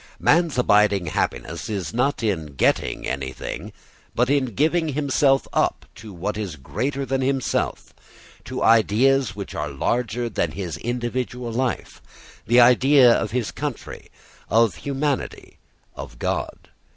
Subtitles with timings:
[0.19, 3.71] Man's abiding happiness is not in getting anything
[4.15, 7.93] but in giving himself up to what is greater than himself,
[8.45, 12.01] to ideas which are larger than his individual life,
[12.47, 14.09] the idea of his country,
[14.49, 15.59] of humanity,
[15.95, 16.69] of God.